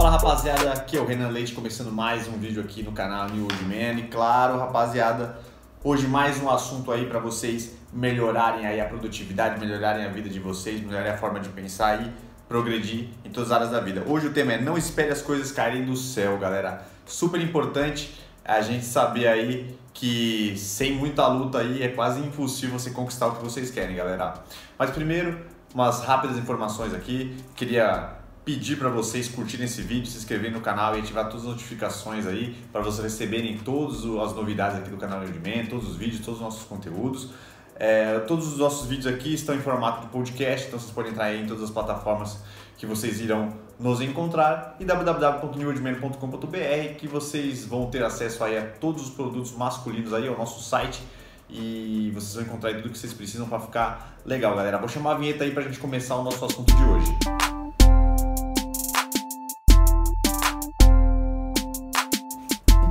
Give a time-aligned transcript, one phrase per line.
[0.00, 3.42] Fala rapaziada, aqui é o Renan Leite começando mais um vídeo aqui no canal New
[3.42, 4.00] Old Man.
[4.00, 5.38] E claro, rapaziada,
[5.84, 10.40] hoje mais um assunto aí para vocês melhorarem aí a produtividade, melhorarem a vida de
[10.40, 12.10] vocês, melhorarem a forma de pensar e
[12.48, 14.02] progredir em todas as áreas da vida.
[14.06, 16.82] Hoje o tema é não espere as coisas caírem do céu, galera.
[17.04, 22.90] Super importante a gente saber aí que sem muita luta aí é quase impossível você
[22.90, 24.32] conquistar o que vocês querem, galera.
[24.78, 25.38] Mas primeiro,
[25.74, 27.36] umas rápidas informações aqui.
[27.54, 31.52] Queria pedir para vocês curtirem esse vídeo, se inscreverem no canal e ativar todas as
[31.52, 36.24] notificações aí para vocês receberem todas as novidades aqui do canal Rendimento, todos os vídeos,
[36.24, 37.28] todos os nossos conteúdos.
[37.76, 41.24] É, todos os nossos vídeos aqui estão em formato de podcast, então vocês podem entrar
[41.24, 42.38] aí em todas as plataformas
[42.76, 49.04] que vocês irão nos encontrar e www.newordman.com.br que vocês vão ter acesso aí a todos
[49.04, 51.02] os produtos masculinos aí ao nosso site
[51.48, 54.78] e vocês vão encontrar tudo que vocês precisam para ficar legal, galera.
[54.78, 57.59] Vou chamar a vinheta aí para a gente começar o nosso assunto de hoje.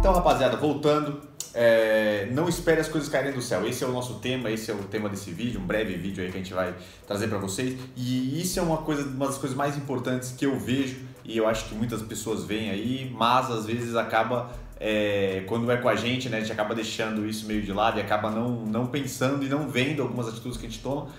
[0.09, 1.21] Então, rapaziada, voltando,
[1.53, 3.63] é, não espere as coisas caírem do céu.
[3.67, 6.31] Esse é o nosso tema, esse é o tema desse vídeo, um breve vídeo aí
[6.31, 6.73] que a gente vai
[7.05, 7.79] trazer para vocês.
[7.95, 11.47] E isso é uma coisa, uma das coisas mais importantes que eu vejo e eu
[11.47, 15.95] acho que muitas pessoas veem aí, mas às vezes acaba é, quando é com a
[15.95, 19.45] gente, né, a gente acaba deixando isso meio de lado e acaba não, não pensando
[19.45, 21.09] e não vendo algumas atitudes que a gente toma.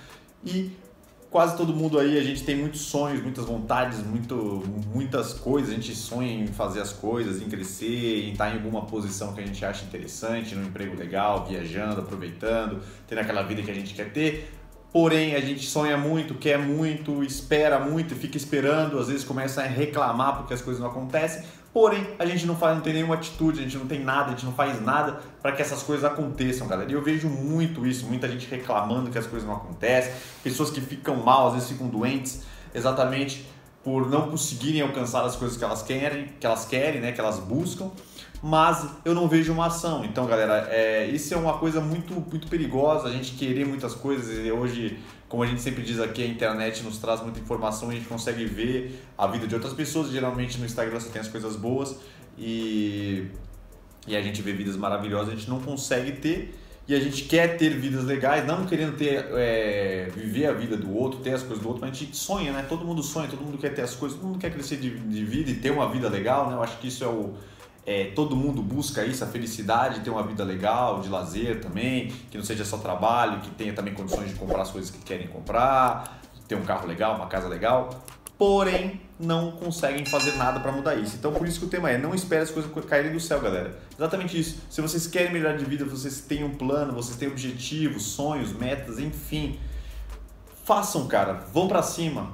[0.44, 0.72] E
[1.30, 5.70] quase todo mundo aí, a gente tem muitos sonhos, muitas vontades, muito, muitas coisas.
[5.70, 9.40] A gente sonha em fazer as coisas, em crescer, em estar em alguma posição que
[9.40, 13.94] a gente acha interessante, num emprego legal, viajando, aproveitando, tendo aquela vida que a gente
[13.94, 14.52] quer ter.
[14.92, 19.66] Porém, a gente sonha muito, quer muito, espera muito, fica esperando, às vezes começa a
[19.66, 21.44] reclamar porque as coisas não acontecem.
[21.72, 24.30] Porém, a gente não faz, não tem nenhuma atitude, a gente não tem nada, a
[24.30, 26.90] gente não faz nada para que essas coisas aconteçam, galera.
[26.90, 30.80] E eu vejo muito isso, muita gente reclamando que as coisas não acontecem, pessoas que
[30.80, 32.42] ficam mal, às vezes ficam doentes,
[32.74, 33.46] exatamente
[33.84, 37.38] por não conseguirem alcançar as coisas que elas querem, que elas querem, né, que elas
[37.38, 37.90] buscam
[38.42, 40.04] mas eu não vejo uma ação.
[40.04, 44.44] Então, galera, é, isso é uma coisa muito, muito perigosa, a gente querer muitas coisas
[44.44, 44.98] e hoje,
[45.28, 48.44] como a gente sempre diz aqui, a internet nos traz muita informação, a gente consegue
[48.44, 51.96] ver a vida de outras pessoas, geralmente no Instagram só tem as coisas boas
[52.38, 53.26] e,
[54.06, 56.54] e a gente vê vidas maravilhosas, a gente não consegue ter
[56.88, 60.92] e a gente quer ter vidas legais, não querendo ter, é, viver a vida do
[60.92, 62.66] outro, ter as coisas do outro, mas a gente sonha, né?
[62.68, 65.24] Todo mundo sonha, todo mundo quer ter as coisas, todo mundo quer crescer de, de
[65.24, 66.56] vida e ter uma vida legal, né?
[66.56, 67.34] Eu acho que isso é o
[67.90, 72.38] é, todo mundo busca isso, a felicidade, ter uma vida legal, de lazer também, que
[72.38, 76.20] não seja só trabalho, que tenha também condições de comprar as coisas que querem comprar,
[76.46, 78.04] ter um carro legal, uma casa legal,
[78.38, 81.16] porém não conseguem fazer nada para mudar isso.
[81.16, 83.76] Então por isso que o tema é não espere as coisas caírem do céu, galera.
[83.98, 84.60] Exatamente isso.
[84.70, 89.00] Se vocês querem melhorar de vida, vocês têm um plano, vocês têm objetivos, sonhos, metas,
[89.00, 89.58] enfim,
[90.64, 92.30] façam, cara, vão para cima,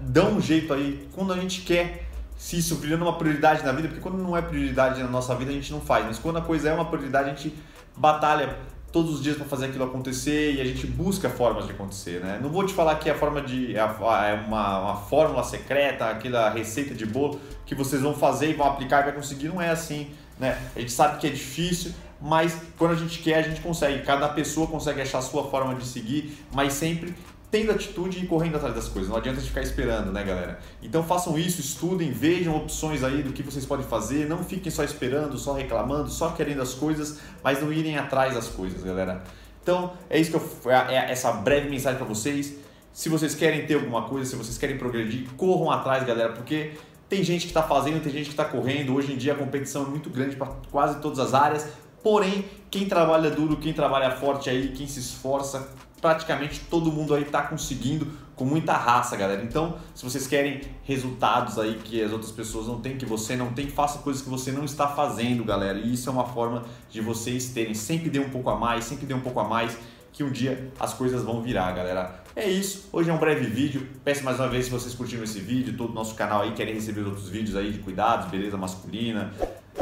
[0.00, 1.08] dão um jeito aí.
[1.12, 2.05] Quando a gente quer
[2.36, 5.50] se isso virando uma prioridade na vida, porque quando não é prioridade na nossa vida
[5.50, 7.54] a gente não faz, mas quando a coisa é uma prioridade a gente
[7.96, 8.56] batalha
[8.92, 12.38] todos os dias para fazer aquilo acontecer e a gente busca formas de acontecer, né?
[12.42, 16.08] Não vou te falar que é a forma de é, é uma, uma fórmula secreta,
[16.08, 19.60] aquela receita de bolo que vocês vão fazer e vão aplicar e vai conseguir, não
[19.60, 20.58] é assim, né?
[20.74, 24.02] A gente sabe que é difícil, mas quando a gente quer a gente consegue.
[24.02, 27.14] Cada pessoa consegue achar a sua forma de seguir, mas sempre
[27.50, 29.10] tendo atitude e correndo atrás das coisas.
[29.10, 30.58] Não adianta ficar esperando, né, galera?
[30.82, 34.28] Então façam isso, estudem, vejam opções aí do que vocês podem fazer.
[34.28, 38.48] Não fiquem só esperando, só reclamando, só querendo as coisas, mas não irem atrás das
[38.48, 39.22] coisas, galera.
[39.62, 42.54] Então é isso que eu, é, é essa breve mensagem para vocês.
[42.92, 46.72] Se vocês querem ter alguma coisa, se vocês querem progredir, corram atrás, galera, porque
[47.08, 48.94] tem gente que está fazendo, tem gente que está correndo.
[48.94, 51.68] Hoje em dia a competição é muito grande para quase todas as áreas.
[52.02, 55.68] Porém, quem trabalha duro, quem trabalha forte aí, quem se esforça,
[56.00, 59.42] praticamente todo mundo aí está conseguindo com muita raça, galera.
[59.42, 63.52] Então, se vocês querem resultados aí que as outras pessoas não têm, que você não
[63.52, 65.78] tem, faça coisas que você não está fazendo, galera.
[65.78, 67.72] E isso é uma forma de vocês terem.
[67.72, 69.76] Sempre dê um pouco a mais, sempre dê um pouco a mais,
[70.12, 72.22] que um dia as coisas vão virar, galera.
[72.34, 72.90] É isso.
[72.92, 73.88] Hoje é um breve vídeo.
[74.04, 76.74] Peço mais uma vez se vocês curtiram esse vídeo, todo o nosso canal aí querem
[76.74, 79.32] receber outros vídeos aí de cuidados, beleza masculina,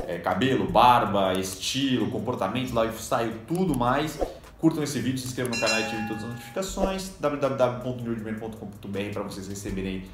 [0.07, 4.17] é, cabelo, barba, estilo, comportamento, lifestyle, tudo mais.
[4.65, 7.13] Curtam esse vídeo, se inscrevam no canal e ativem todas as notificações.
[7.21, 10.07] www.newdman.com.br para vocês receberem,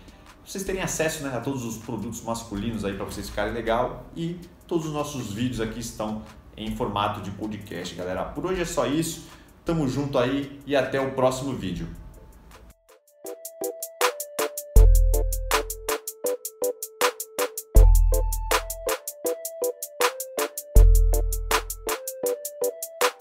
[0.44, 4.10] vocês terem acesso né, a todos os produtos masculinos aí para vocês ficarem legal.
[4.16, 6.24] E todos os nossos vídeos aqui estão
[6.56, 8.24] em formato de podcast, galera.
[8.24, 9.28] Por hoje é só isso.
[9.64, 11.86] Tamo junto aí e até o próximo vídeo.